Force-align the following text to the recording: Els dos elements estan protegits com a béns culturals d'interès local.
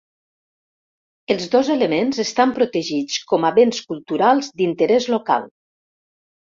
Els 1.35 1.45
dos 1.57 1.69
elements 1.75 2.23
estan 2.25 2.55
protegits 2.57 3.21
com 3.35 3.49
a 3.49 3.55
béns 3.61 3.85
culturals 3.93 4.53
d'interès 4.59 5.11
local. 5.17 5.51